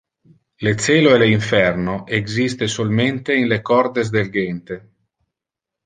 [0.67, 4.85] Le celo e le inferno existe solmente in le cordes del gente.